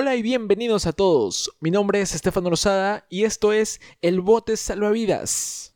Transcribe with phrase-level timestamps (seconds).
[0.00, 1.50] Hola y bienvenidos a todos.
[1.58, 5.74] Mi nombre es Estefano Rosada y esto es El Bote Salvavidas.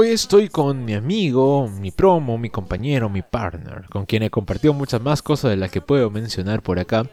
[0.00, 4.72] Hoy estoy con mi amigo, mi promo, mi compañero, mi partner, con quien he compartido
[4.72, 7.10] muchas más cosas de las que puedo mencionar por acá.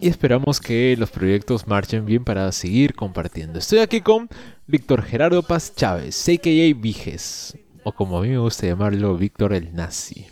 [0.00, 3.58] Y esperamos que los proyectos marchen bien para seguir compartiendo.
[3.58, 4.30] Estoy aquí con
[4.66, 6.74] Víctor Gerardo Paz Chávez, a.k.a.
[6.74, 10.24] Viges, o como a mí me gusta llamarlo, Víctor el Nazi.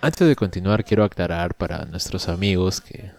[0.00, 3.10] Antes de continuar, quiero aclarar para nuestros amigos que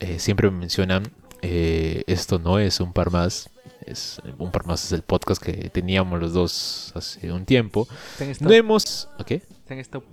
[0.00, 3.48] eh, siempre me mencionan, eh, esto no es un par más,
[3.86, 7.86] es un par más es el podcast que teníamos los dos hace un tiempo.
[8.12, 8.48] Está en stop.
[8.48, 9.08] No hemos...
[9.26, 9.34] ¿Qué?
[9.34, 10.04] Está en stop.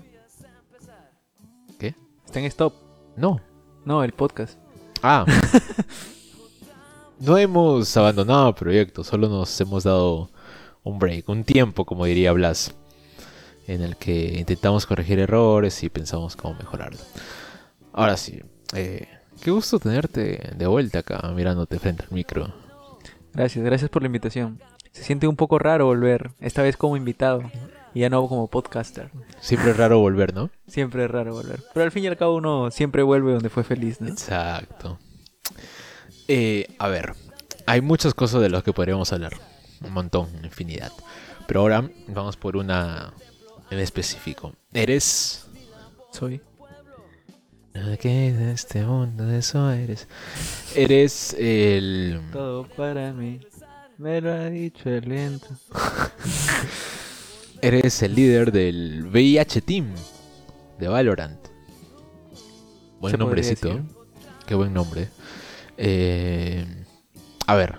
[1.80, 1.96] ¿Qué?
[2.26, 2.74] Está en stop.
[3.16, 3.42] No.
[3.86, 4.58] No, el podcast.
[5.02, 5.26] Ah.
[7.20, 10.30] no hemos abandonado el proyecto, solo nos hemos dado
[10.84, 12.74] un break, un tiempo, como diría Blas,
[13.68, 17.00] en el que intentamos corregir errores y pensamos cómo mejorarlo.
[17.94, 18.42] Ahora sí,
[18.74, 19.08] eh,
[19.42, 22.54] qué gusto tenerte de vuelta acá, mirándote frente al micro.
[23.40, 24.60] Gracias, gracias por la invitación.
[24.92, 27.50] Se siente un poco raro volver, esta vez como invitado
[27.94, 29.12] y ya no como podcaster.
[29.40, 30.50] Siempre es raro volver, ¿no?
[30.68, 31.64] Siempre es raro volver.
[31.74, 34.10] Pero al fin y al cabo uno siempre vuelve donde fue feliz, ¿no?
[34.10, 35.00] Exacto.
[36.28, 37.14] Eh, a ver,
[37.66, 39.32] hay muchas cosas de las que podríamos hablar.
[39.86, 40.92] Un montón, infinidad.
[41.48, 43.14] Pero ahora vamos por una
[43.72, 44.52] en específico.
[44.74, 45.48] Eres...
[46.12, 46.42] Soy.
[47.74, 50.08] ¿Qué de este mundo eso eres?
[50.76, 52.22] Eres el...
[52.32, 53.40] Todo para mí.
[53.98, 55.48] Me lo ha dicho el viento.
[57.62, 59.94] Eres el líder del VIH Team
[60.80, 61.40] de Valorant.
[63.02, 63.68] Buen nombrecito.
[63.68, 63.84] decir.
[64.46, 65.10] Qué buen nombre.
[65.78, 66.66] Eh,
[67.46, 67.76] a ver,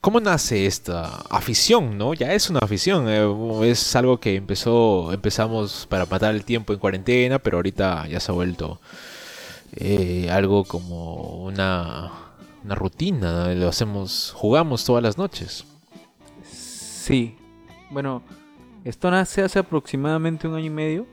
[0.00, 2.14] ¿cómo nace esta afición, no?
[2.14, 3.06] Ya es una afición.
[3.08, 8.20] eh, es algo que empezó, empezamos para matar el tiempo en cuarentena, pero ahorita ya
[8.20, 8.80] se ha vuelto
[9.76, 12.10] eh, algo como una,
[12.64, 13.52] una rutina.
[13.54, 15.64] Lo hacemos, jugamos todas las noches.
[16.44, 17.36] Sí.
[17.90, 18.22] Bueno,
[18.84, 21.06] esto nace hace aproximadamente un año y medio.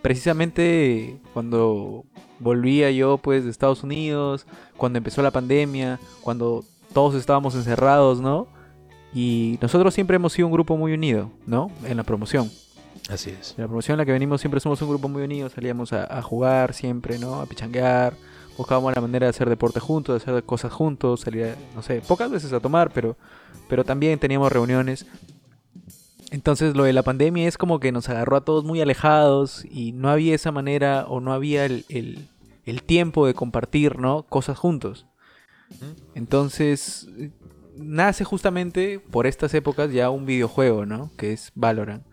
[0.00, 2.04] Precisamente cuando
[2.38, 4.46] volvía yo pues de Estados Unidos,
[4.76, 8.46] cuando empezó la pandemia, cuando todos estábamos encerrados, ¿no?
[9.14, 11.70] Y nosotros siempre hemos sido un grupo muy unido, ¿no?
[11.84, 12.50] En la promoción.
[13.10, 13.54] Así es.
[13.56, 16.18] En la promoción en la que venimos siempre somos un grupo muy unido, salíamos a,
[16.18, 17.40] a jugar siempre, ¿no?
[17.40, 18.14] A pichanguear,
[18.56, 22.00] buscábamos la manera de hacer deporte juntos, de hacer cosas juntos, salir, a- no sé,
[22.00, 23.16] pocas veces a tomar, pero,
[23.68, 25.04] pero también teníamos reuniones.
[26.30, 29.92] Entonces lo de la pandemia es como que nos agarró a todos muy alejados y
[29.92, 32.28] no había esa manera o no había el, el-
[32.64, 34.22] el tiempo de compartir, ¿no?
[34.22, 35.04] Cosas juntos.
[36.14, 37.08] Entonces
[37.76, 41.10] nace justamente por estas épocas ya un videojuego, ¿no?
[41.16, 42.04] Que es Valorant.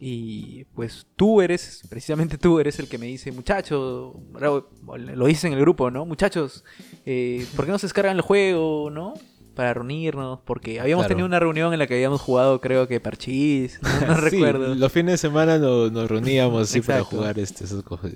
[0.00, 5.54] Y pues tú eres, precisamente tú eres el que me dice, muchachos, lo dices en
[5.54, 6.06] el grupo, ¿no?
[6.06, 6.64] Muchachos,
[7.04, 9.14] eh, ¿por qué no se descargan el juego, ¿no?
[9.56, 11.16] Para reunirnos, porque habíamos Claro.
[11.16, 14.72] tenido una reunión en la que habíamos jugado, creo que Parchís, no, no Sí, recuerdo.
[14.76, 18.12] Los fines de semana nos, nos reuníamos así para jugar este, esas cosas.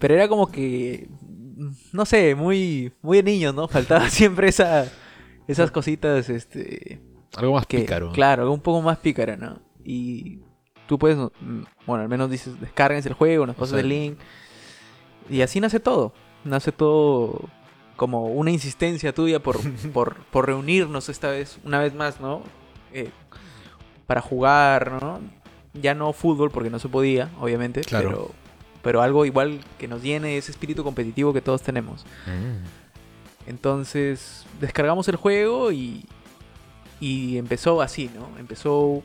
[0.00, 1.08] Pero era como que,
[1.92, 3.68] no sé, muy, muy de niños, ¿no?
[3.68, 4.90] Faltaba siempre esa,
[5.48, 7.00] esas cositas, este,
[7.36, 8.12] Algo más que, pícaro.
[8.12, 9.60] Claro, un poco más pícara, ¿no?
[9.84, 10.40] Y
[10.86, 14.18] tú puedes, mm, bueno, al menos dices, descárguense el juego, nos pasas el Exacto.
[14.18, 14.18] link.
[15.30, 16.12] Y así nace todo.
[16.44, 17.48] Nace todo
[17.96, 19.58] como una insistencia tuya por,
[19.92, 22.42] por, por reunirnos esta vez, una vez más, ¿no?
[22.92, 23.10] Eh,
[24.06, 25.20] para jugar, ¿no?
[25.74, 28.08] Ya no fútbol porque no se podía, obviamente, Claro.
[28.10, 28.30] pero,
[28.84, 32.04] pero algo igual que nos llene ese espíritu competitivo que todos tenemos.
[32.26, 33.48] Mm.
[33.48, 36.04] Entonces descargamos el juego y,
[37.00, 38.28] y empezó así, ¿no?
[38.38, 39.02] Empezó,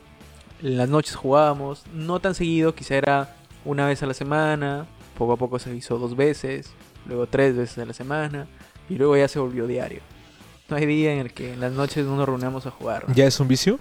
[0.62, 4.86] en las noches jugábamos, no tan seguido, quizá era una vez a la semana,
[5.18, 6.72] poco a poco se hizo dos veces,
[7.06, 8.48] luego tres veces a la semana
[8.90, 10.02] y luego ya se volvió diario.
[10.70, 13.08] No hay día en el que en las noches no nos reunamos a jugar.
[13.08, 13.16] ¿no?
[13.16, 13.80] ¿Ya es un vicio?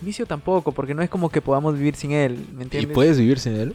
[0.00, 2.94] Vicio tampoco, porque no es como que podamos vivir sin él, ¿me ¿Y entiendes?
[2.94, 3.74] puedes vivir sin él?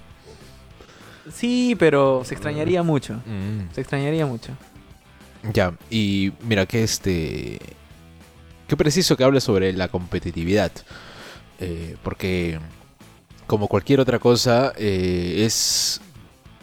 [1.33, 3.15] Sí, pero se extrañaría mucho.
[3.25, 3.73] Mm.
[3.73, 4.51] Se extrañaría mucho.
[5.53, 7.59] Ya, y mira que este...
[8.67, 10.71] Qué preciso que hables sobre la competitividad.
[11.59, 12.59] Eh, porque
[13.47, 16.01] como cualquier otra cosa, eh, es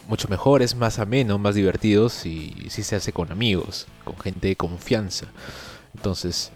[0.08, 4.48] mucho mejor, es más ameno, más divertido si, si se hace con amigos, con gente
[4.48, 5.26] de confianza.
[5.94, 6.52] Entonces,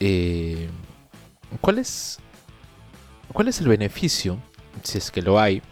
[0.00, 0.68] eh,
[1.60, 2.18] ¿cuál es
[3.32, 4.38] cuál es el beneficio,
[4.82, 5.62] si es que lo hay,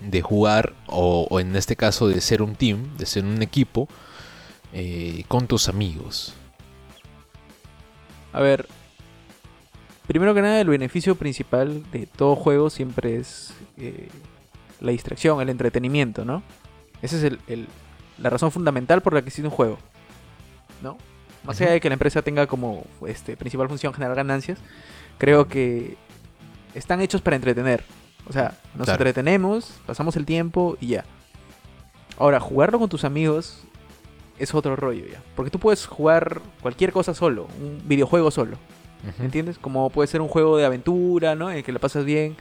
[0.00, 3.88] de jugar o, o en este caso de ser un team, de ser un equipo
[4.72, 6.34] eh, con tus amigos?
[8.32, 8.68] A ver,
[10.06, 14.08] primero que nada, el beneficio principal de todo juego siempre es eh,
[14.80, 16.42] la distracción, el entretenimiento, ¿no?
[17.02, 17.68] Esa es el- el-
[18.18, 19.78] la razón fundamental por la que existe un juego,
[20.82, 20.96] ¿no?
[21.44, 24.58] Más allá de que la empresa tenga como este, principal función generar ganancias,
[25.18, 25.96] creo que
[26.74, 27.84] están hechos para entretener.
[28.28, 28.92] O sea, nos Claro.
[29.02, 31.04] entretenemos, pasamos el tiempo y ya.
[32.18, 33.60] Ahora, jugarlo con tus amigos
[34.38, 35.22] es otro rollo ya.
[35.36, 38.56] Porque tú puedes jugar cualquier cosa solo, un videojuego solo.
[39.08, 39.22] Ujú.
[39.22, 39.58] ¿Entiendes?
[39.58, 41.50] Como puede ser un juego de aventura, ¿no?
[41.50, 42.36] En el que le pasas bien.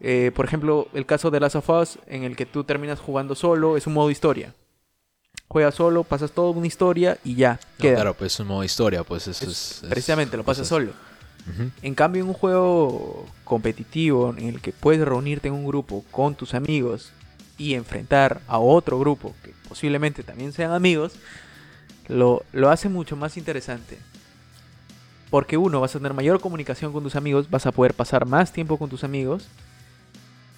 [0.00, 3.34] Eh, por ejemplo, el caso de Last of Us, en el que tú terminas jugando
[3.34, 4.54] solo, es un modo historia.
[5.48, 7.94] Juegas solo, pasas toda una historia y ya, No, queda.
[7.96, 9.82] claro, pues es un modo historia, pues eso Es- es...
[9.82, 10.92] es precisamente, lo pasas cosas- solo.
[11.82, 16.34] En cambio, en un juego competitivo en el que puedes reunirte en un grupo con
[16.34, 17.12] tus amigos
[17.56, 21.14] y enfrentar a otro grupo que posiblemente también sean amigos,
[22.06, 23.98] lo, lo hace mucho más interesante.
[25.30, 28.52] Porque uno, vas a tener mayor comunicación con tus amigos, vas a poder pasar más
[28.52, 29.48] tiempo con tus amigos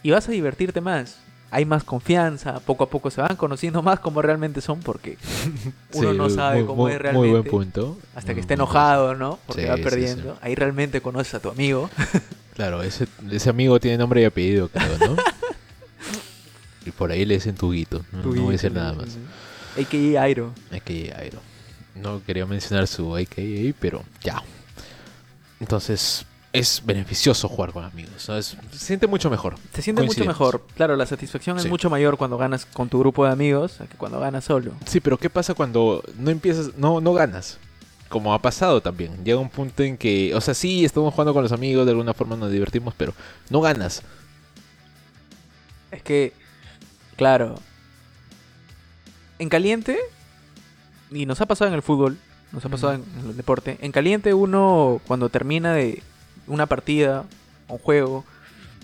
[0.02, 1.19] y vas a divertirte más.
[1.52, 5.19] Hay más confianza, poco a poco se van conociendo más como realmente son porque
[5.94, 7.29] uno Sí, no sabe muy- cómo muy- es realmente.
[7.29, 7.99] Muy buen punto.
[8.14, 8.64] Hasta que muy esté punto.
[8.70, 9.38] enojado, ¿no?
[9.47, 10.32] Porque Sí, va perdiendo.
[10.35, 10.38] sí.
[10.43, 11.91] Ahí realmente conoces a tu amigo.
[12.55, 15.17] Claro, ese, ese amigo tiene nombre y apellido, creo, ¿no?
[16.85, 18.05] y por ahí le dicen Tuguito.
[18.12, 19.17] No, no voy a decir nada más.
[19.79, 20.20] A.K.A.
[20.23, 20.52] Airo.
[20.70, 21.38] AKA Airo.
[21.94, 24.43] No quería mencionar su AKA, pero ya.
[25.58, 28.29] Entonces, es beneficioso jugar con amigos.
[28.29, 28.37] ¿no?
[28.37, 29.56] Es- se siente mucho mejor.
[29.73, 30.64] Se siente mucho mejor.
[30.75, 34.19] Claro, la satisfacción es mucho mayor cuando ganas con tu grupo de amigos que cuando
[34.20, 34.73] ganas solo.
[34.87, 37.58] Sí, pero ¿qué pasa cuando no empiezas, no, no ganas?
[38.08, 39.25] Como ha pasado también.
[39.25, 42.14] Llega un punto en que, o sea, sí, estamos jugando con los amigos, de alguna
[42.14, 43.14] forma nos divertimos, pero
[43.49, 44.02] no ganas.
[45.93, 46.32] Es que,
[47.17, 47.55] claro.
[49.38, 49.99] En caliente,
[51.12, 52.19] y nos ha pasado en el fútbol,
[52.52, 53.79] nos ha pasado en el deporte.
[53.81, 56.02] En caliente, uno cuando termina de
[56.50, 57.25] una partida,
[57.69, 58.25] un juego,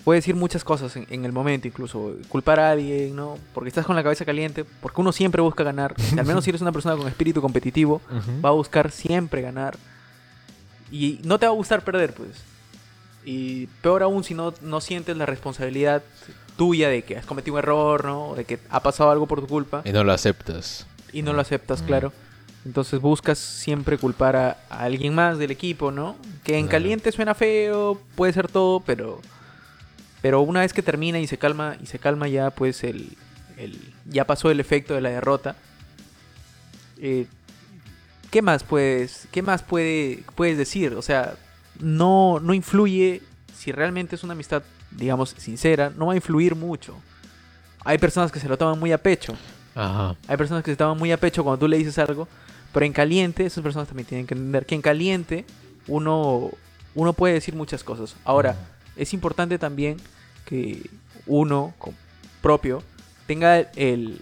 [0.03, 3.37] puede decir muchas cosas en, en el momento, incluso culpar a alguien, ¿no?
[3.53, 5.93] Porque estás con la cabeza caliente, porque uno siempre busca ganar.
[6.17, 8.01] Al menos si eres una persona con espíritu competitivo,
[8.43, 9.77] va a buscar siempre ganar.
[10.91, 12.29] Y no te va a gustar perder, pues.
[13.25, 16.01] Y peor aún si no, no sientes la responsabilidad
[16.55, 18.33] tuya de que has cometido un error, ¿no?
[18.35, 20.87] De que ha pasado algo por tu culpa Y no lo aceptas.
[21.11, 21.85] y no lo aceptas, Mm.
[21.85, 22.13] claro.
[22.67, 26.17] Entonces buscas siempre culpar a, a alguien más del equipo, ¿no?
[26.43, 26.71] Que en Claro.
[26.83, 29.21] caliente suena feo, puede ser todo, pero
[30.21, 33.15] pero una vez que termina y se calma y se calma ya, pues el,
[33.57, 35.55] el ya pasó el efecto de la derrota.
[36.99, 37.25] Eh,
[38.31, 40.93] ¿Qué más puedes qué más puede, puedes decir?
[40.95, 41.35] O sea,
[41.79, 43.21] no no influye
[43.57, 44.61] si realmente es una amistad,
[44.91, 46.95] digamos, sincera, no va a influir mucho.
[47.85, 49.33] Hay personas que se lo toman muy a pecho.
[49.73, 50.15] Ajá.
[50.27, 52.27] Hay personas que se toman muy a pecho cuando tú le dices algo,
[52.73, 55.45] pero en caliente, esas personas también tienen que entender que en caliente
[55.87, 56.51] uno,
[56.95, 58.15] uno puede decir muchas cosas.
[58.23, 58.55] Ahora,
[58.95, 59.97] es importante también
[60.45, 60.89] que
[61.25, 61.73] uno
[62.41, 62.83] propio
[63.25, 64.21] tenga el,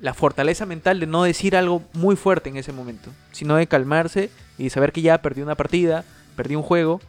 [0.00, 4.30] la fortaleza mental de no decir algo muy fuerte en ese momento, sino de calmarse
[4.56, 6.04] y saber que ya perdió una partida,
[6.36, 7.00] perdió un juego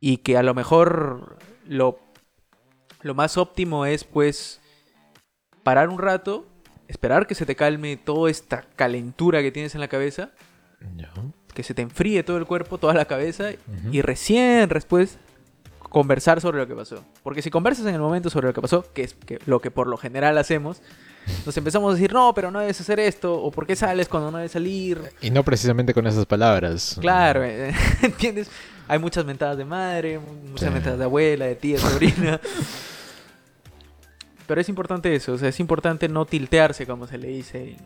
[0.00, 1.98] y que a lo mejor lo,
[3.02, 4.60] lo más óptimo es pues
[5.62, 6.46] parar un rato,
[6.88, 10.30] esperar que se te calme toda esta calentura que tienes en la cabeza,
[11.54, 13.88] que se te enfríe todo el cuerpo, toda la cabeza Ujú.
[13.92, 15.18] y recién después
[15.88, 17.04] conversar sobre lo que pasó.
[17.22, 19.70] Porque si conversas en el momento sobre lo que pasó, que es que- lo que
[19.70, 20.82] por lo general hacemos,
[21.46, 24.30] nos empezamos a decir, no, pero no debes hacer esto, o por qué sales cuando
[24.30, 25.00] no debes salir.
[25.20, 26.96] Y no precisamente con esas palabras.
[27.00, 27.72] Claro, eh,
[28.02, 28.50] ¿entiendes?
[28.88, 30.74] Hay muchas mentadas de madre, muchas Sí.
[30.74, 32.40] mentadas de abuela, de tía, sobrina.
[34.46, 37.76] Pero es importante eso, o sea, es importante no tiltearse, como se le dice en,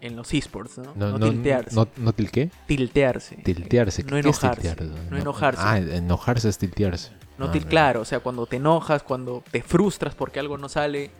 [0.00, 0.92] en los esports, ¿no?
[0.96, 1.74] No, No, no, tiltearse.
[1.76, 2.50] no, no til qué?
[2.66, 3.36] tiltearse.
[3.36, 4.02] Tiltearse.
[4.04, 4.76] No ¿Qué es enojarse.
[5.10, 5.62] No enojarse.
[5.64, 7.10] Ah, enojarse es tiltearse.
[7.36, 10.68] No Ah, til- claro, o sea, cuando te enojas, cuando te frustras porque algo no
[10.68, 11.10] sale,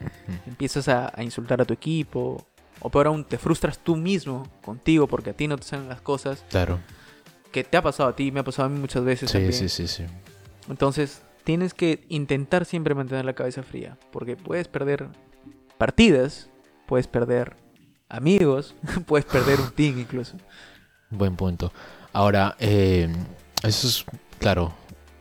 [0.47, 2.47] empiezas a, a insultar a tu equipo,
[2.81, 6.01] o peor aún, te frustras tú mismo contigo porque a ti no te salen las
[6.01, 6.79] cosas, Claro.
[7.53, 9.53] que te ha pasado a ti, me ha pasado a mí muchas veces Sí, también.
[9.53, 10.05] sí, sí, sí.
[10.69, 15.09] Entonces, tienes que intentar siempre mantener la cabeza fría, porque puedes perder
[15.79, 16.51] partidas,
[16.87, 17.57] puedes perder
[18.09, 18.75] amigos,
[19.07, 20.37] puedes perder un team incluso.
[21.11, 21.73] Buen punto.
[22.13, 23.09] Ahora, eh,
[23.63, 24.05] eso es,
[24.39, 24.73] claro,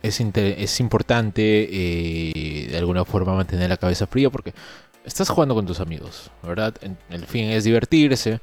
[0.02, 4.54] es, es importante eh, de alguna forma mantener la cabeza fría porque
[5.04, 6.74] estás jugando con tus amigos, ¿verdad?
[7.08, 8.40] El fin es divertirse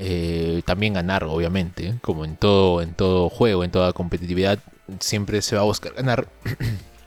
[0.00, 4.60] eh, también ganar, obviamente, como en todo, en todo juego, en toda competitividad,
[5.00, 6.28] siempre se va a buscar ganar,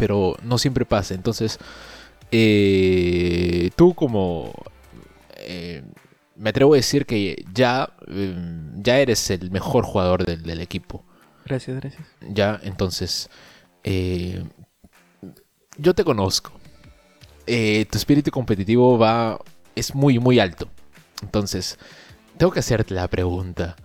[0.00, 1.14] pero no siempre pasa.
[1.14, 1.58] Entonces,
[2.32, 4.52] eh, tú como...
[5.36, 5.84] eh,
[6.36, 8.34] me atrevo a decir que ya, eh,
[8.76, 11.04] ya eres el mejor jugador del, del equipo.
[11.44, 12.02] Gracias, gracias.
[12.20, 13.28] Ya, entonces,
[13.84, 14.42] eh,
[15.76, 16.50] yo te conozco.
[17.46, 19.38] Eh, tu espíritu competitivo va,
[19.74, 20.66] es muy, muy alto.
[21.22, 21.78] Entonces,
[22.38, 23.76] tengo que hacerte la pregunta.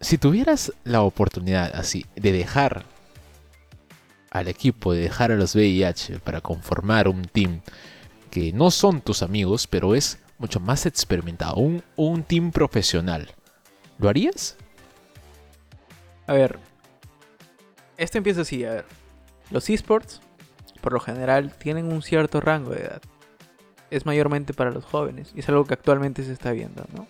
[0.00, 2.86] Si tuvieras la oportunidad así de dejar
[4.34, 7.60] al equipo, de dejar a los VIH para conformar un team
[8.30, 13.30] que no son tus amigos, pero es mucho más experimentado, un, un team profesional,
[13.96, 14.56] ¿lo harías?
[16.26, 16.58] A ver,
[17.96, 18.86] esto empieza así, a ver.
[19.52, 20.20] Los esports,
[20.80, 23.02] por lo general, tienen un cierto rango de edad.
[23.90, 27.06] Es mayormente para los jóvenes, y es algo que actualmente se está viendo, ¿no?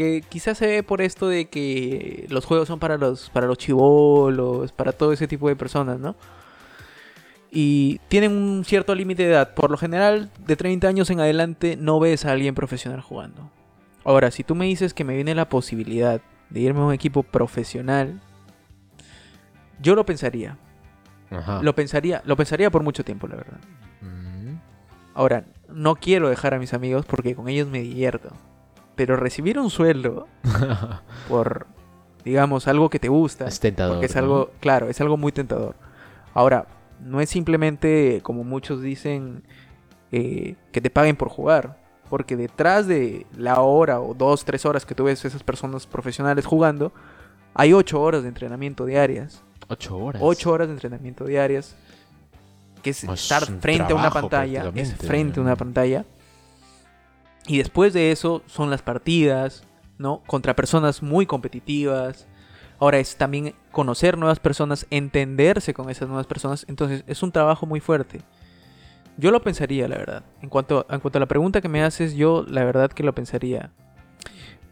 [0.00, 3.58] Que quizás se ve por esto de que los juegos son para los, para los
[3.58, 6.16] chivolos, para todo ese tipo de personas, ¿no?
[7.50, 9.52] Y tienen un cierto límite de edad.
[9.52, 13.50] Por lo general, de 30 años en adelante, no ves a alguien profesional jugando.
[14.02, 17.22] Ahora, si tú me dices que me viene la posibilidad de irme a un equipo
[17.22, 18.22] profesional,
[19.82, 20.56] yo lo pensaría.
[21.30, 21.60] Ajá.
[21.62, 23.58] Lo pensaría, lo pensaría por mucho tiempo, la verdad.
[24.00, 24.54] Mm.
[25.12, 28.30] Ahora, no quiero dejar a mis amigos porque con ellos me divierto.
[29.00, 30.28] Pero recibir un sueldo
[31.30, 31.66] por,
[32.22, 33.94] digamos, algo que te gusta, es tentador.
[33.94, 34.20] porque es ¿no?
[34.20, 35.74] algo, claro, es algo muy tentador.
[36.34, 36.66] Ahora,
[37.02, 39.42] no es simplemente, como muchos dicen,
[40.12, 41.80] eh, que te paguen por jugar.
[42.10, 46.44] Porque detrás de la hora o dos, tres horas que tú ves esas personas profesionales
[46.44, 46.92] jugando,
[47.54, 49.42] hay ocho horas de entrenamiento diarias.
[49.68, 50.20] Ocho horas.
[50.22, 51.74] Ocho horas de entrenamiento diarias.
[52.82, 54.70] Que es Es estar frente a una pantalla.
[54.74, 56.04] Es frente a una pantalla.
[57.50, 59.64] Y después de eso son las partidas,
[59.98, 60.22] ¿no?
[60.28, 62.28] Contra personas muy competitivas.
[62.78, 66.64] Ahora es también conocer nuevas personas, entenderse con esas nuevas personas.
[66.68, 68.20] Entonces es un trabajo muy fuerte.
[69.16, 70.22] Yo lo pensaría, la verdad.
[70.42, 73.16] En cuanto, en cuanto a la pregunta que me haces, yo la verdad que lo
[73.16, 73.72] pensaría.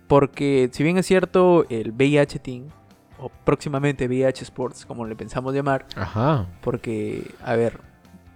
[0.06, 2.68] Porque si bien es cierto, el VIH Team,
[3.18, 6.46] o próximamente VIH Sports, como le pensamos llamar, Ajá.
[6.60, 7.80] porque, a ver,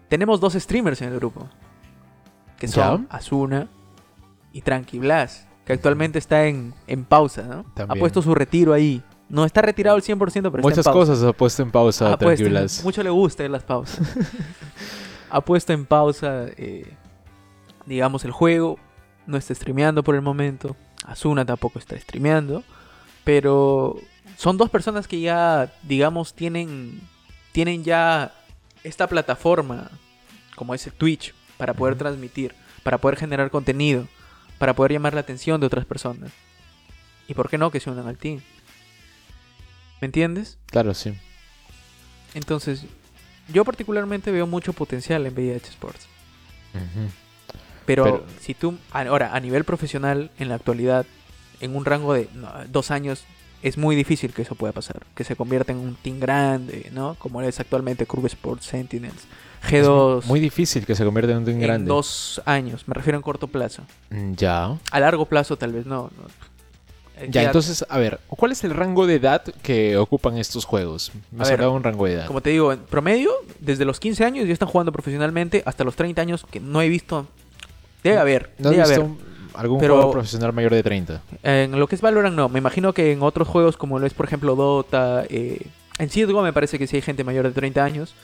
[0.08, 1.48] tenemos dos streamers en el grupo.
[2.58, 3.68] Que son Asuna
[4.52, 5.46] y Tranqui Blas.
[5.64, 7.64] Que actualmente está en, en pausa, ¿no?
[7.88, 9.02] Ha puesto su retiro ahí.
[9.28, 10.98] No está retirado al 100%, pero está en Muchas pausa.
[11.12, 12.82] cosas ha puesto en pausa, Ha puesto- tranquilas.
[12.84, 14.00] mucho le gusta las pausas.
[15.30, 16.92] ha puesto en pausa, eh,
[17.86, 18.78] digamos, el juego.
[19.26, 20.76] No está streameando por el momento.
[21.06, 22.64] Asuna tampoco está streameando.
[23.24, 23.96] Pero
[24.36, 27.00] son dos personas que ya, digamos, tienen,
[27.52, 28.32] tienen ya
[28.82, 29.90] esta plataforma,
[30.56, 34.08] como es el Twitch, para poder transmitir, para poder generar contenido,
[34.62, 36.30] para poder llamar la atención de otras personas.
[37.26, 38.42] ¿Y por qué no que se unan al team?
[40.00, 40.56] ¿Me entiendes?
[40.66, 41.12] Claro, sí.
[42.34, 42.84] Entonces,
[43.52, 46.06] yo particularmente veo mucho potencial en VIH Sports.
[47.86, 51.06] Pero, Pero- si tú, ahora, a nivel profesional, en la actualidad,
[51.58, 53.24] en un rango de no, dos años,
[53.64, 55.02] es muy difícil que eso pueda pasar.
[55.16, 57.16] Que se convierta en un team grande, ¿no?
[57.16, 59.24] Como es actualmente Krug Sports Sentinels.
[59.68, 61.88] G2 Muy difícil que se convierta en un team en grande.
[61.88, 63.82] dos años, me refiero en corto plazo.
[64.10, 64.76] Mm, Ya.
[64.90, 66.10] A largo plazo tal vez no.
[66.16, 66.26] no.
[67.18, 71.12] Eh, Ya, entonces, a ver, ¿cuál es el rango de edad que ocupan estos juegos?
[71.30, 72.26] Me A has ver, hablado de un rango de edad.
[72.26, 75.94] Como te digo, en promedio, desde los 15 años ya están jugando profesionalmente hasta los
[75.94, 77.26] 30 años que no he visto.
[78.02, 79.16] Debe haber, ¿No debe visto haber.
[79.54, 81.22] algún Pero- jugador profesional mayor de 30?
[81.44, 84.14] En lo que es Valorant no, me imagino que en otros juegos como lo es
[84.14, 85.66] por ejemplo Dota, eh,
[85.98, 88.14] en CSGO me parece que sí hay gente mayor de 30 años,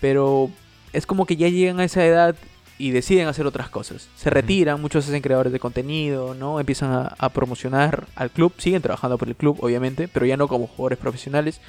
[0.00, 0.48] pero
[0.92, 2.34] es como que ya llegan a esa edad
[2.78, 4.08] y deciden hacer otras cosas.
[4.16, 6.58] Se retiran, muchos hacen creadores de contenido, ¿no?
[6.60, 10.48] Empiezan a, a promocionar al club, siguen trabajando por el club obviamente, pero ya no
[10.48, 11.60] como jugadores profesionales,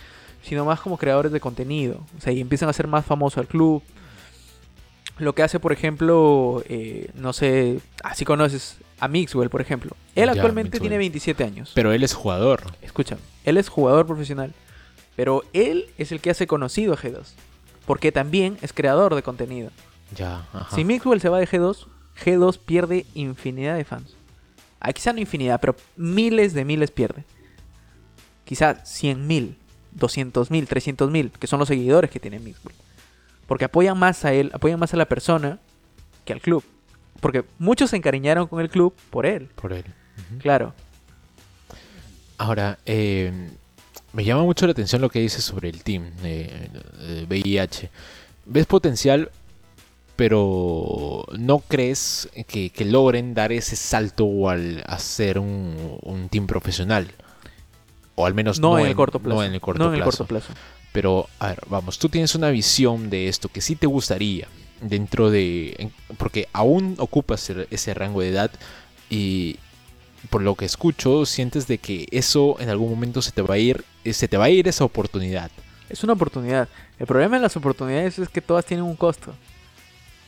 [0.41, 1.99] sino más como creadores de contenido.
[2.17, 3.83] O sea, y empiezan a ser más famoso al club.
[5.17, 9.95] Lo que hace, por ejemplo, eh, no sé, así conoces a Mixwell, por ejemplo.
[10.15, 10.81] Él Ya, actualmente Mixwell.
[10.81, 11.71] tiene 27 años.
[11.75, 12.63] Pero él es jugador.
[12.81, 14.53] Escucha, él es jugador profesional,
[15.15, 17.33] pero él es el que hace conocido a G2,
[17.91, 19.69] porque también es creador de contenido.
[20.15, 20.73] Ya, ajá.
[20.73, 21.87] Si Mixwell se va de G2,
[22.23, 24.15] G2 pierde infinidad de fans.
[24.79, 27.25] Ah, quizá no infinidad, pero miles de miles pierde.
[28.45, 29.57] Quizá 100 mil,
[29.91, 32.73] 200 mil, 300 mil, que son los seguidores que tiene Mixwell.
[33.45, 35.59] Porque apoyan más a él, apoyan más a la persona
[36.23, 36.63] que al club.
[37.19, 39.83] Porque muchos se encariñaron con el club por él, Por él.
[40.39, 40.73] Claro.
[42.37, 43.51] Ahora, eh,
[44.13, 47.89] me llama mucho la atención lo que dices sobre el team eh, de VIH.
[48.45, 49.31] ¿Ves potencial
[50.21, 57.11] pero no crees que, que logren dar ese salto al hacer un, un team profesional.
[58.13, 59.35] O al menos No, en el corto plazo.
[59.37, 60.19] No en el corto no en el plazo.
[60.19, 60.53] corto plazo.
[60.93, 64.47] Pero, a ver, vamos, tú tienes una visión de esto que sí te gustaría
[64.79, 65.91] dentro de...
[66.19, 68.51] porque aún ocupas ese, ese rango de edad
[69.09, 69.57] y
[70.29, 73.57] por lo que escucho, sientes de que eso en algún momento se te va a
[73.57, 75.51] ir, eh, se te va a ir esa oportunidad.
[75.89, 76.69] Es una oportunidad.
[76.99, 79.33] El problema de las oportunidades es que todas tienen un costo.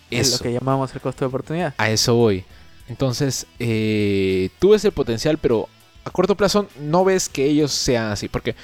[0.09, 1.73] Es lo que llamamos el costo de oportunidad.
[1.77, 2.43] a eso voy.
[2.89, 5.69] Entonces, eh, tú ves el potencial, pero
[6.03, 8.55] a corto plazo no ves que ellos sean así, porque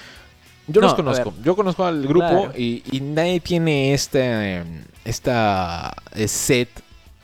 [0.68, 2.54] yo No, los conozco, yo conozco al grupo Claro.
[2.56, 4.62] y, y nadie tiene este,
[5.06, 6.70] esta eh, set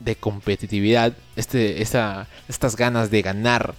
[0.00, 3.74] de competitividad, este, esta, estas ganas de ganar.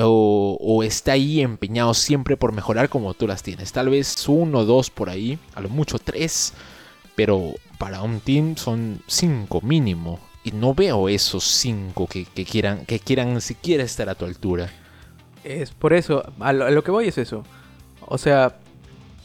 [0.00, 3.72] O, está ahí empeñado siempre por mejorar como tú las tienes.
[3.72, 6.52] Tal vez uno dos por ahí, a lo mucho tres.
[7.16, 10.20] Pero para un team son cinco mínimo.
[10.44, 14.70] Y no veo esos cinco que, quieran, que quieran siquiera estar a tu altura.
[15.44, 17.42] Es por eso, lo, a lo que voy es eso.
[18.06, 18.56] O sea,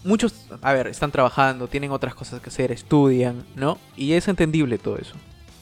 [0.04, 3.78] muchos, a ver, están trabajando, tienen otras cosas que hacer, estudian, ¿no?
[3.96, 5.16] Y es entendible todo eso.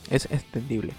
[0.10, 0.94] Es entendible.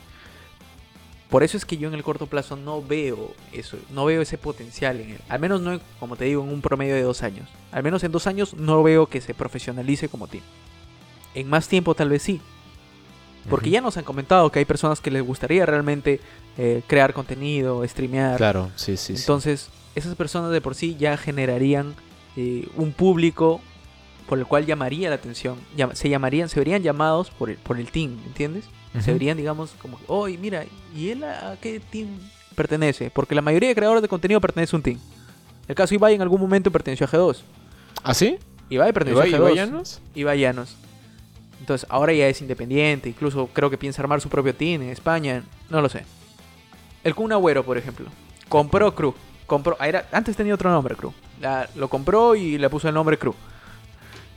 [1.32, 4.36] Por eso es que yo en el corto plazo no veo eso, no veo ese
[4.36, 5.20] potencial en él.
[5.30, 7.48] Al menos no, como te digo, en un promedio de dos años.
[7.70, 10.44] Al menos en dos años no veo que se profesionalice como team.
[11.34, 12.42] En más tiempo tal vez sí.
[13.48, 16.20] Porque ya nos han comentado que hay personas que les gustaría realmente
[16.58, 18.36] eh, crear contenido, streamear.
[18.36, 19.22] Claro, sí, sí, sí.
[19.22, 21.94] Entonces, esas personas de por sí ya generarían
[22.36, 23.62] eh, un público
[24.28, 25.56] por el cual llamaría la atención.
[25.94, 28.66] Se llamarían, se verían llamados por el, por el team, ¿entiendes?
[29.00, 32.08] Se verían, digamos, como, oye, mira, ¿y él a, qué team
[32.54, 33.10] pertenece?
[33.10, 34.98] Porque la mayoría de creadores de contenido pertenece a un team.
[35.66, 37.38] El caso Ibai en algún momento perteneció a G2.
[38.02, 38.36] ¿Ah, sí?
[38.68, 39.40] Ibai perteneció ¿Ibai- a G2.
[39.40, 40.00] Ibai Llanos?
[40.14, 40.76] Ibai Llanos.
[41.60, 43.08] Entonces, ahora ya es independiente.
[43.08, 45.42] Incluso creo que piensa armar su propio team en España.
[45.70, 46.04] No lo sé.
[47.04, 48.06] El Kun Agüero, por ejemplo.
[48.48, 49.14] Compró Crew.
[49.46, 51.12] Compró, era, antes tenía otro nombre, Crew.
[51.40, 53.34] La- lo compró y le puso el nombre Crew.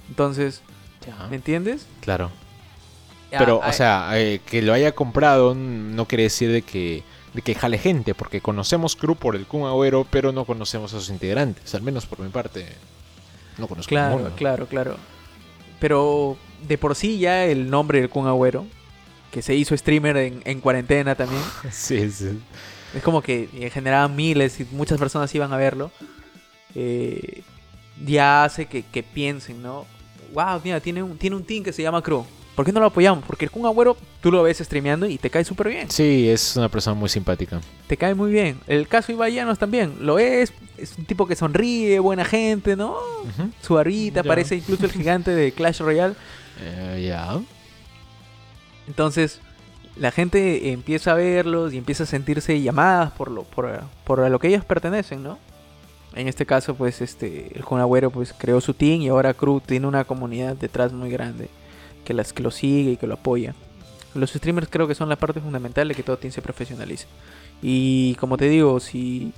[0.08, 0.62] Entonces,
[1.06, 1.28] Ya.
[1.28, 1.88] ¿me entiendes?
[2.02, 2.32] Claro.
[3.32, 7.42] Pero, ah, o sea, eh, que lo haya comprado no quiere decir de que, de
[7.42, 11.10] que jale gente, porque conocemos Crew por el Kun Agüero, pero no conocemos a sus
[11.10, 11.74] integrantes.
[11.76, 12.66] Al menos por mi parte,
[13.58, 14.36] no conozco Claro, ninguno.
[14.36, 14.98] claro, claro.
[15.80, 18.66] Pero de por sí ya el nombre del Kun Agüero,
[19.32, 22.40] que se hizo streamer en, en cuarentena también, Sí, sí.
[22.96, 25.92] es como que eh, generaban miles y muchas personas iban a verlo.
[26.74, 27.42] eh,
[28.06, 29.86] ya hace que, que piensen, ¿no?
[30.34, 32.26] Wow, mira, tiene un, tiene un team que se llama Crew.
[32.56, 33.24] ¿Por qué no lo apoyamos?
[33.26, 35.92] Porque el Kun Agüero tú lo ves streameando y te cae súper bien.
[35.92, 37.60] Sí, es una persona muy simpática.
[37.88, 38.60] Te cae muy bien.
[38.68, 39.96] El caso Ibai Llanos también.
[40.00, 40.54] Lo es.
[40.78, 42.92] Es un tipo que sonríe, buena gente, ¿no?
[42.92, 43.50] Ujú.
[43.62, 44.28] Su barrita, Ya.
[44.28, 46.16] parece incluso el gigante de Clash Royale.
[46.62, 47.40] Eh, ya.
[48.88, 49.40] Entonces,
[49.98, 54.30] la gente empieza a verlos y empieza a sentirse llamadas por lo, por, por a
[54.30, 55.38] lo que ellos pertenecen, ¿no?
[56.14, 59.60] En este caso, pues, este, el Kun Agüero, pues, creó su team y ahora Crew
[59.60, 61.50] tiene una comunidad detrás muy grande
[62.06, 63.54] que las que lo sigue y que lo apoya.
[64.14, 67.08] Los streamers creo que son la parte fundamental de que todo team se profesionalice.
[67.62, 69.34] Y como te digo, si,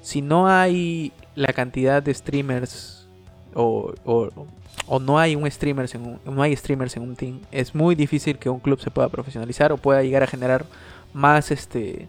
[0.00, 3.08] si no hay la cantidad de streamers
[3.54, 7.74] o, o, no hay un streamers en un, no hay streamers en un team, es
[7.74, 10.66] muy difícil que un club se pueda profesionalizar o pueda llegar a generar
[11.12, 12.08] más este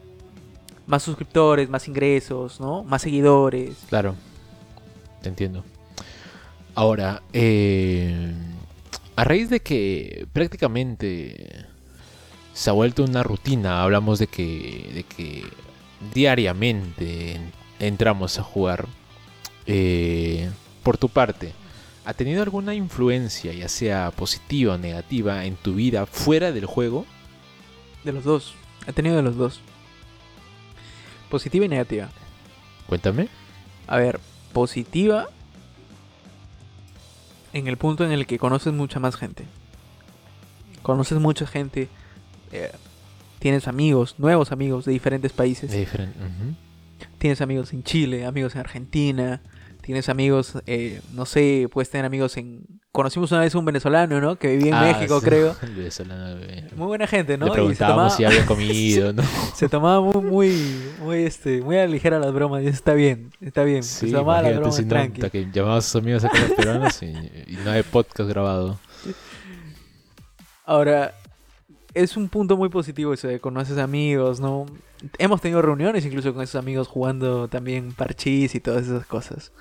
[0.85, 2.83] más suscriptores, más ingresos, ¿no?
[2.83, 3.77] Más seguidores.
[3.89, 4.15] Claro,
[5.21, 5.63] te entiendo.
[6.75, 8.33] Ahora, eh,
[9.15, 11.65] a raíz de que prácticamente
[12.53, 15.43] se ha vuelto una rutina, hablamos de que, de que
[16.13, 18.87] diariamente en- entramos a jugar.
[19.67, 20.49] eh,
[20.83, 21.53] por tu parte,
[22.05, 27.05] ¿ha tenido alguna influencia, ya sea positiva o negativa, en tu vida fuera del juego?
[28.03, 28.55] De los dos.
[28.87, 29.61] He tenido de los dos.
[31.29, 32.09] Positiva y negativa.
[32.87, 33.27] Cuéntame.
[33.87, 34.19] A ver,
[34.53, 35.27] positiva
[37.53, 39.45] en el punto en el que conoces mucha más gente.
[40.81, 41.87] Conoces mucha gente.
[42.51, 42.71] eh,
[43.39, 45.71] tienes amigos, nuevos amigos de diferentes países.
[45.71, 46.17] De diferente.
[46.19, 46.55] ujú.
[47.17, 49.41] Tienes amigos en Chile, amigos en Argentina.
[49.81, 52.80] Tienes amigos, eh, no sé, puedes tener amigos en...
[52.93, 54.35] Conocimos una vez un venezolano, ¿no?
[54.35, 55.25] Que vivía en Ah, México, sí.
[55.25, 55.55] creo.
[55.61, 56.41] Venezolano.
[56.75, 57.45] Muy buena gente, ¿no?
[57.45, 59.23] Le Y se preguntábamos tomaba, si había comido, ¿no?
[59.55, 62.63] se tomaba muy, muy, muy, este, muy a ligera las bromas.
[62.63, 63.83] Y eso está bien, está bien.
[63.83, 67.01] Sí, se tomaba las bromas si no, que llamaba a sus amigos acá los peruanos
[67.01, 68.77] y, y no hay podcast grabado.
[70.65, 71.13] Ahora,
[71.93, 74.65] es un punto muy positivo eso de conoces amigos, ¿no?
[75.17, 79.53] Hemos tenido reuniones incluso con esos amigos jugando también parchís y todas esas cosas.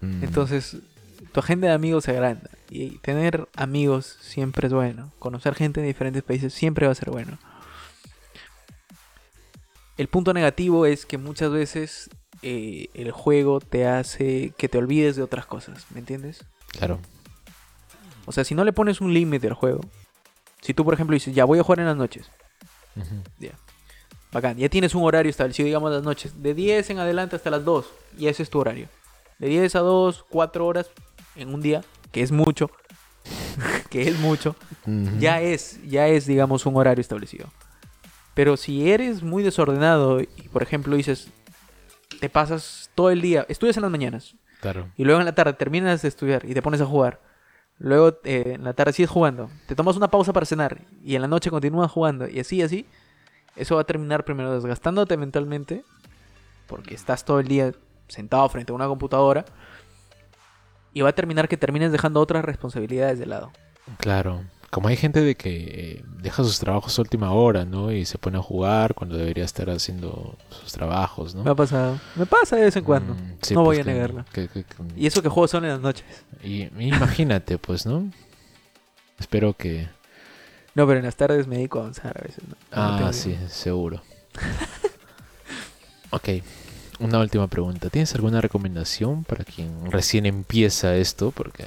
[0.00, 0.78] Mm, Entonces,
[1.36, 2.48] tu agenda de amigos se agranda.
[2.70, 5.12] Y tener amigos siempre es bueno.
[5.18, 7.36] Conocer gente de diferentes países siempre va a ser bueno.
[9.98, 12.08] El punto negativo es que muchas veces
[12.40, 16.42] eh, el juego te hace que te olvides de otras cosas, ¿me entiendes?
[16.68, 17.00] Claro.
[18.24, 19.82] O sea, si no le pones un límite al juego,
[20.62, 22.30] si tú por ejemplo dices, ya voy a jugar en las noches,
[23.38, 23.52] ya,
[24.32, 27.62] bacán, ya tienes un horario establecido, digamos las noches, de 10 en adelante hasta las
[27.62, 28.88] 2, y ese es tu horario.
[29.38, 30.90] De 10 a 2, 4 horas
[31.36, 32.70] en un día, que es mucho,
[33.90, 34.56] que es mucho,
[35.18, 37.48] ya es, ya es, digamos, un horario establecido.
[38.34, 41.28] Pero si eres muy desordenado y, por ejemplo, dices,
[42.20, 44.88] te pasas todo el día, estudias en las mañanas Claro.
[44.96, 47.20] y luego en la tarde terminas de estudiar y te pones a jugar.
[47.78, 51.22] Luego eh, en la tarde sigues jugando, te tomas una pausa para cenar y en
[51.22, 52.86] la noche continúas jugando y así, así.
[53.54, 55.84] Eso va a terminar primero desgastándote mentalmente
[56.66, 57.72] porque estás todo el día
[58.08, 59.44] sentado frente a una computadora
[60.96, 63.52] y va a terminar que termines dejando otras responsabilidades de lado.
[63.98, 64.44] Claro.
[64.70, 65.50] Como hay gente de que
[65.98, 67.92] eh, deja sus trabajos a última hora, ¿no?
[67.92, 71.44] Y se pone a jugar cuando debería estar haciendo sus trabajos, ¿no?
[71.44, 72.00] Me ha pasado.
[72.14, 73.12] Me pasa de vez en cuando.
[73.12, 74.24] Mm, sí, no pues voy a que- negarlo.
[74.32, 76.06] que- que- que- Y eso que juegos son en las noches.
[76.42, 78.10] y- imagínate, pues, ¿no?
[79.18, 79.88] Espero que...
[80.74, 82.42] No, pero en las tardes me dedico a avanzar a veces.
[82.48, 82.54] ¿no?
[82.72, 84.02] Ah, sí, seguro.
[86.10, 86.28] ok,
[86.98, 87.90] una última pregunta.
[87.90, 91.30] ¿Tienes alguna recomendación para quien recién empieza esto?
[91.30, 91.64] Porque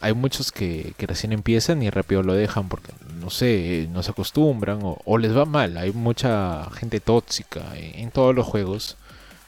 [0.00, 4.10] hay muchos que, que recién empiezan y rápido lo dejan porque, no sé, no se
[4.10, 5.76] acostumbran o, o les va mal.
[5.76, 8.96] Hay mucha gente tóxica en, todos los juegos.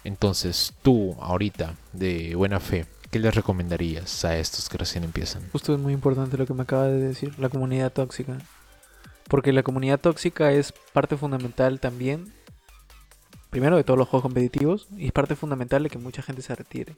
[0.04, 5.42] Entonces, tú, ahorita, de buena fe, ¿qué les recomendarías a estos que recién empiezan?
[5.52, 8.36] Justo es muy importante lo que me acaba de decir, la comunidad tóxica.
[9.28, 12.32] Porque la comunidad tóxica es parte fundamental también,
[13.52, 16.54] primero de todos los juegos competitivos, y es parte fundamental de que mucha gente se
[16.54, 16.94] retire.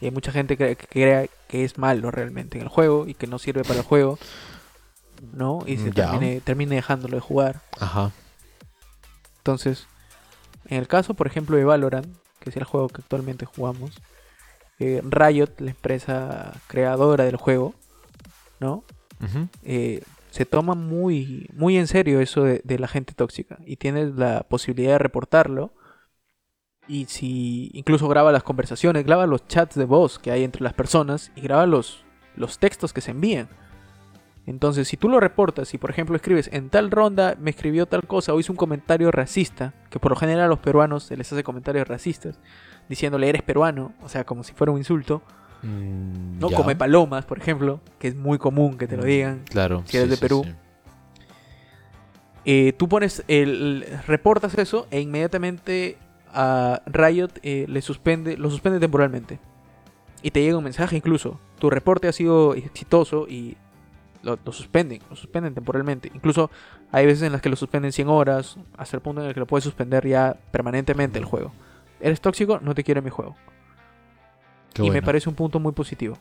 [0.00, 3.14] Y hay mucha gente que, que crea que es malo realmente en el juego y
[3.14, 4.18] que no sirve para el juego,
[5.32, 5.60] ¿no?
[5.66, 7.62] Y se termine, termine dejándolo de jugar.
[7.78, 8.10] Ajá,
[9.38, 9.86] Entonces,
[10.66, 12.08] en el caso, por ejemplo, de Valorant,
[12.40, 14.02] que es el juego que actualmente jugamos,
[14.80, 17.72] eh, Riot, la empresa creadora del juego,
[18.58, 18.82] ¿no?
[19.62, 24.16] Eh, se toma muy, muy en serio eso de, de la gente tóxica y tienes
[24.16, 25.72] la posibilidad de reportarlo.
[26.86, 30.74] Y si incluso graba las conversaciones, graba los chats de voz que hay entre las
[30.74, 32.04] personas y graba los,
[32.36, 33.48] los textos que se envían.
[34.46, 38.06] Entonces, si tú lo reportas y por ejemplo escribes en tal ronda me escribió tal
[38.06, 41.32] cosa o hizo un comentario racista, que por lo general a los peruanos se les
[41.32, 42.38] hace comentarios racistas,
[42.90, 45.22] diciéndole eres peruano, o sea, como si fuera un insulto,
[45.62, 46.56] mm, no ya.
[46.58, 49.42] come palomas, por ejemplo, que es muy común que te lo Mm, digan.
[49.48, 49.82] Claro.
[49.86, 50.44] si eres de Perú.
[52.44, 55.96] Eh, tú pones el reportas eso e inmediatamente
[56.34, 59.38] a Riot eh, le suspende lo suspende temporalmente.
[60.22, 61.38] Y te llega un mensaje incluso.
[61.58, 63.56] Tu reporte ha sido exitoso y
[64.22, 66.10] lo, lo suspenden lo suspenden temporalmente.
[66.14, 66.50] Incluso
[66.92, 69.40] hay veces en las que lo suspenden 100 horas hasta el punto en el que
[69.40, 71.52] lo puedes suspender ya permanentemente el juego.
[72.00, 73.36] Eres tóxico no te quiero en mi juego.
[74.72, 76.18] Qué y me parece un punto muy positivo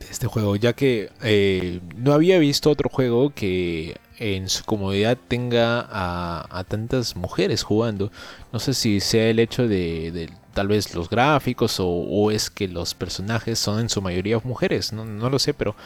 [0.00, 5.16] de este juego, ya que eh, no había visto otro juego que en su comodidad
[5.28, 8.10] tenga a, a tantas mujeres jugando.
[8.52, 12.50] No sé si sea el hecho de, de tal vez los gráficos o, o es
[12.50, 15.76] que los personajes son en su mayoría mujeres, no, no lo sé, pero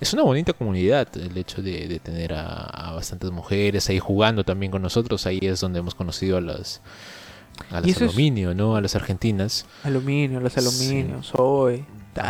[0.00, 4.42] es una bonita comunidad el hecho de, de tener a, a bastantes mujeres ahí jugando
[4.44, 5.26] también con nosotros.
[5.26, 6.80] Ahí es donde hemos conocido a las...
[7.70, 8.76] A las aluminio, ¿no?
[8.76, 9.64] A las argentinas.
[9.82, 10.58] aluminio los Sí.
[10.60, 11.84] aluminios Zoe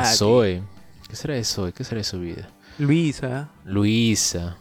[0.05, 0.63] Zoe.
[1.09, 1.73] ¿Qué será Zoe?
[1.73, 2.49] ¿Qué será de su vida?
[2.79, 4.57] Luisa Luisa,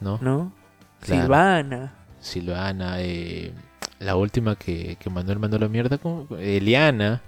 [0.00, 0.18] ¿no?
[0.20, 0.52] ¿no?
[1.00, 1.22] Claro.
[1.22, 1.92] Silvana.
[2.20, 3.52] Silvana, eh,
[4.00, 6.26] la última que, que Manuel mandó la mierda, ¿cómo?
[6.38, 7.22] Eliana.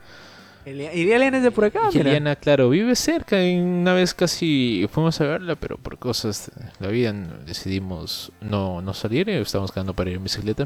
[0.67, 2.01] Elia- Y Eliana es de por acá, mira.
[2.11, 6.85] Eliana, claro, vive cerca y una vez casi fuimos a verla, pero por cosas de
[6.87, 7.13] la vida
[7.47, 10.65] decidimos no, no salir, estábamos quedando para ir en bicicleta.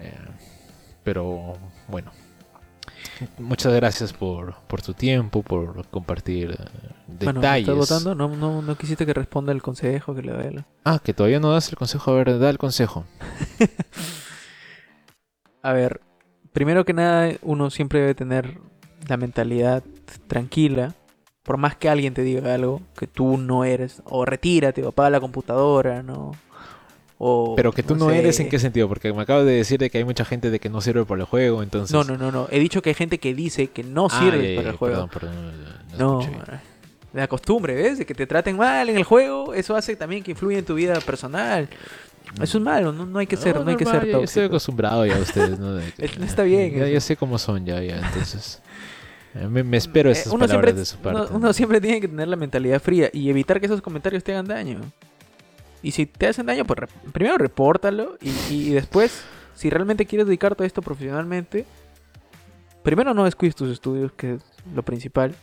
[0.00, 0.14] Eh,
[1.04, 1.56] pero
[1.86, 2.10] bueno,
[3.38, 6.64] muchas gracias por, por tu tiempo, por compartir eh,
[7.06, 7.68] Bueno, ¿me detalles.
[7.68, 8.14] ¿estás votando?
[8.14, 10.64] No, no, no quisiste que responda el consejo que le doy a él.
[10.84, 13.04] Ah, que todavía no das el consejo, a ver, da el consejo.
[15.62, 16.00] A ver,
[16.52, 18.58] primero que nada, uno siempre debe tener
[19.08, 19.82] la mentalidad
[20.28, 20.94] tranquila.
[21.42, 25.10] Por más que alguien te diga algo que tú no eres, o retírate, o apaga
[25.10, 26.32] la computadora, ¿no?
[27.20, 28.18] O, Pero que tú no, sé.
[28.18, 30.60] eres en qué sentido, porque me acabas de decir de que hay mucha gente de
[30.60, 31.92] que no sirve para el juego, entonces...
[31.92, 32.46] No, no, no, no.
[32.50, 35.08] He dicho que hay gente que dice que no Ah, sirve para el juego.
[35.08, 35.52] Perdón, perdón,
[35.98, 36.38] no, No, bien.
[37.12, 37.98] la costumbre, ¿ves?
[37.98, 40.74] De que te traten mal en el juego, eso hace también que influya en tu
[40.74, 41.68] vida personal.
[42.40, 44.20] Eso es malo, no, no hay que ser, no, hay que ser ya- ya Estoy
[44.20, 44.44] tóxico.
[44.46, 45.76] acostumbrado ya a ustedes, ¿no?
[45.98, 48.62] Está bien, Ya, ya sé cómo son ya, ya, entonces...
[49.50, 51.20] Me, me espero Eh, esas uno, palabras siempre, de su parte.
[51.32, 54.32] uno- uno siempre tiene que tener la mentalidad fría y evitar que esos comentarios te
[54.32, 54.80] hagan daño.
[55.82, 56.80] Y si te hacen daño, pues
[57.12, 59.22] primero repórtalo y, y después,
[59.54, 61.64] si realmente quieres dedicarte a esto profesionalmente,
[62.82, 64.42] primero no descuides tus estudios, que es
[64.74, 65.34] lo principal,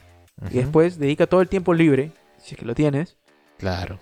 [0.52, 3.18] y después dedica todo el tiempo libre, si es que lo tienes,
[3.58, 3.98] Claro.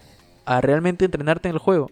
[0.45, 1.91] a realmente entrenarte en el juego.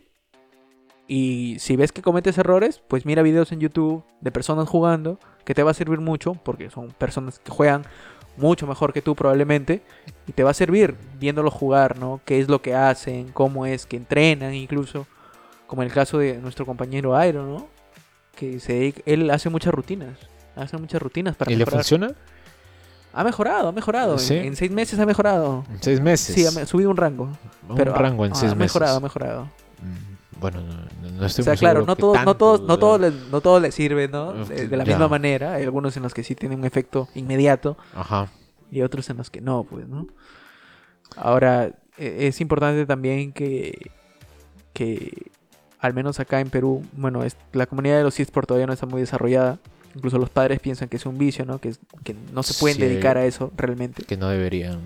[1.08, 5.54] Y si ves que cometes errores, pues mira videos en YouTube de personas jugando, que
[5.54, 7.84] te va a servir mucho, porque son personas que juegan
[8.41, 9.82] mucho mejor que tú probablemente,
[10.27, 12.19] y te va a servir viéndolos jugar, ¿no?
[12.25, 15.08] Qué es lo que hacen, cómo es que entrenan incluso,
[15.67, 17.67] como en el caso de nuestro compañero Iron, ¿no?
[18.36, 20.17] Que se dedica- él hace muchas rutinas,
[20.56, 21.80] hace muchas rutinas para ¿Y le mejorar.
[21.82, 22.12] funciona?
[23.13, 24.36] Ha mejorado, ha mejorado, en- ¿Sí?
[24.38, 25.65] en, seis meses ha mejorado.
[25.69, 26.34] En seis meses.
[26.34, 27.30] Sí, ha subido un rango.
[27.69, 28.73] Un Pero rango en ha, seis ha meses.
[28.75, 29.43] mejorado, ha mejorado.
[29.82, 30.11] Mm,
[30.41, 32.80] Bueno, no, no- estoy O sea, muy claro, no todo, no tanto, todo, no ¿verdad?
[32.80, 34.32] todo, le, no todo le sirve, ¿no?
[34.32, 34.89] Uf, De, de la ya.
[34.93, 35.54] misma manera.
[35.54, 38.27] Hay algunos en los que sí tienen un efecto inmediato Ajá.
[38.71, 40.08] y otros en los que no, pues, ¿no?
[41.15, 43.91] Ahora, e- es importante también que,
[44.73, 45.32] que
[45.80, 48.86] al menos acá en Perú, bueno, es, la comunidad de los eSports todavía no está
[48.86, 49.60] muy desarrollada.
[49.95, 51.60] Incluso los padres piensan que es un vicio, ¿no?
[51.60, 51.73] Que,
[52.04, 52.84] que no se pueden Sí.
[52.84, 54.04] dedicar a eso realmente.
[54.04, 54.80] Que no deberían.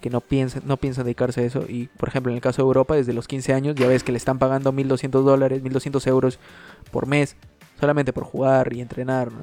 [0.00, 1.64] Que no piensan, no piensan dedicarse a eso.
[1.68, 4.12] Y, por ejemplo, en el caso de Europa, desde los 15 años, ya ves que
[4.12, 6.38] le están pagando 1.200 dólares, 1.200 euros
[6.90, 7.36] por mes,
[7.78, 9.40] solamente por jugar y entrenar, ¿no?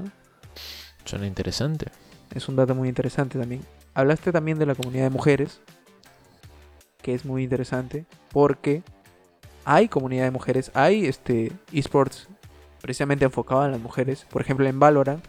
[1.06, 1.88] Suena interesante.
[2.34, 3.62] Es un dato muy interesante también.
[3.94, 5.62] Hablaste también de la comunidad de mujeres,
[7.02, 8.82] que es muy interesante, porque
[9.66, 12.28] hay comunidad de mujeres, hay este esports
[12.88, 14.26] precisamente enfocado en las mujeres.
[14.30, 15.24] Por ejemplo, en Valorant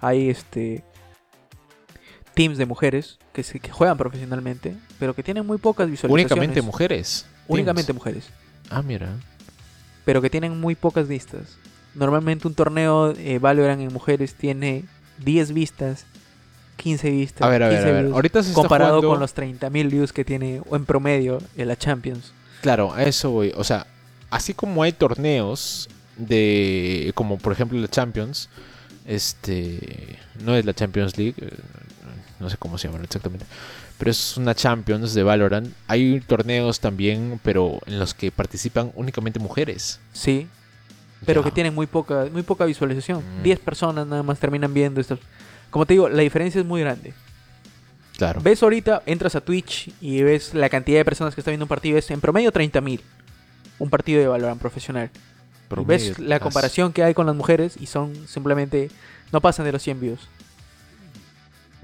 [0.00, 0.82] hay este
[2.32, 6.32] teams de mujeres que, se, que juegan profesionalmente, pero que tienen muy pocas visualizaciones.
[6.32, 7.26] Únicamente mujeres.
[7.46, 7.98] Únicamente Teams.
[7.98, 8.24] mujeres,
[8.70, 9.10] Ah, mira.
[10.06, 11.58] pero que tienen muy pocas vistas.
[11.94, 14.84] Normalmente un torneo eh, Valorant en mujeres tiene
[15.18, 16.06] 10 vistas,
[16.78, 17.42] 15 vistas.
[17.46, 18.02] A ver, a ver, 15 a ver.
[18.04, 21.68] views, Ahorita se está comparado jugando- con los 30.000 views que tiene en promedio en
[21.68, 22.32] la Champions.
[22.62, 23.52] Claro, a eso voy.
[23.56, 23.86] O sea,
[24.30, 27.12] así como hay torneos de.
[27.14, 28.48] como por ejemplo la Champions.
[29.06, 30.18] Este.
[30.42, 31.34] No es la Champions League.
[31.38, 31.50] eh,
[32.40, 33.46] No sé cómo se llama exactamente.
[33.98, 35.68] Pero es una Champions de Valorant.
[35.86, 40.00] Hay torneos también, pero en los que participan únicamente mujeres.
[40.12, 40.48] Sí,
[41.24, 41.44] pero Ya.
[41.44, 43.22] que tienen muy poca, muy poca visualización.
[43.40, 43.42] Mm.
[43.44, 45.18] 10 personas nada más terminan viendo estas.
[45.70, 47.14] Como te digo, la diferencia es muy grande.
[48.16, 48.40] Claro.
[48.42, 51.68] Ves ahorita, entras a Twitch y ves la cantidad de personas que están viendo un
[51.68, 53.00] partido, es en promedio 30.000.
[53.78, 55.10] Un partido de Valorant profesional.
[55.74, 58.90] Promedio, ves la comparación que hay con las mujeres y son simplemente.
[59.32, 60.20] No pasan de los 100 views.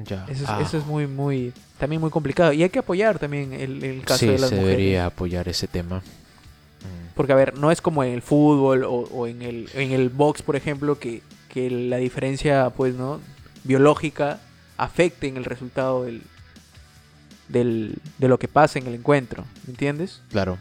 [0.04, 0.24] Ya.
[0.28, 1.52] Eso es, Ah, eso es muy, muy.
[1.78, 2.52] También muy complicado.
[2.52, 4.76] Y hay que apoyar también el, el caso sí, de las se mujeres.
[4.78, 5.98] debería apoyar ese tema.
[5.98, 9.92] Mm, Porque, a ver, no es como en el fútbol o, o en, el, en
[9.92, 13.20] el box, por ejemplo, que, que la diferencia, pues, ¿no?
[13.64, 14.40] Biológica
[14.78, 16.22] afecte en el resultado del,
[17.48, 19.44] del, de lo que pasa en el encuentro.
[19.66, 20.22] ¿Me entiendes?
[20.30, 20.56] Claro.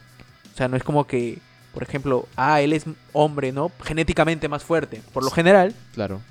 [0.54, 1.38] O sea, no es como que,
[1.74, 3.72] por ejemplo, ah, él es hombre, ¿no?
[3.84, 5.02] Genéticamente más fuerte.
[5.14, 6.22] Por lo general, Claro.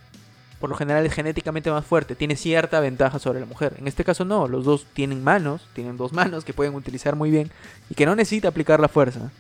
[0.60, 3.74] por lo general es genéticamente más fuerte, tiene cierta ventaja sobre la mujer.
[3.78, 7.30] En este caso no, los dos tienen manos, tienen dos manos que pueden utilizar muy
[7.30, 7.50] bien
[7.90, 9.30] y que no necesita aplicar la fuerza,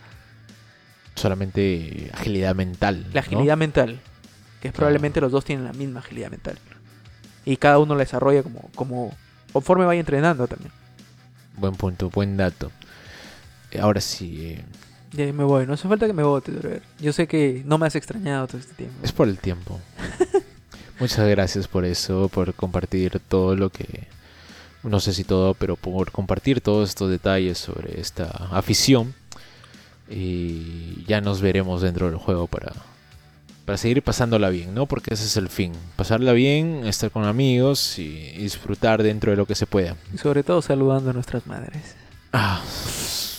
[1.14, 3.02] Solamente agilidad mental.
[3.12, 3.26] la ¿no?
[3.26, 4.00] agilidad mental,
[4.60, 6.58] que es probablemente los dos tienen la misma agilidad mental.
[7.44, 9.12] Y cada uno la desarrolla como, como
[9.52, 10.70] conforme vaya entrenando también.
[11.56, 12.70] Buen punto, buen dato.
[13.80, 14.64] Ahora sí, eh,
[15.12, 16.82] Ya me voy, no hace falta que me votes, brother.
[17.00, 18.96] Yo sé que no me has extrañado todo este tiempo.
[19.02, 19.80] es por el tiempo.
[21.00, 24.08] Muchas gracias por eso, por compartir todo lo que...
[24.82, 29.14] No sé si todo, pero por compartir todos estos detalles sobre esta afición.
[30.08, 32.72] Y ya nos veremos dentro del juego para,
[33.64, 34.86] para seguir pasándola bien, ¿no?
[34.86, 35.72] Porque ese es el fin.
[35.96, 39.96] Pasarla bien, estar con amigos y disfrutar dentro de lo que se pueda.
[40.12, 41.96] Y sobre todo saludando a nuestras madres.
[42.32, 42.62] Ah,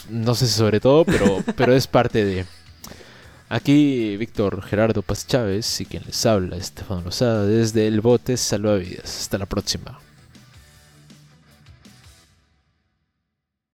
[0.10, 2.46] no sé si sobre todo, pero, pero es parte de.
[3.50, 9.22] Aquí Víctor Gerardo Paz Chávez y quien les habla, Estefano Lozada, desde el bote Salvavidas.
[9.22, 10.00] Hasta la próxima.